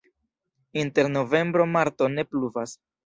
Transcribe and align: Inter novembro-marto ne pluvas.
Inter 0.83 1.07
novembro-marto 1.17 2.09
ne 2.15 2.25
pluvas. 2.33 2.79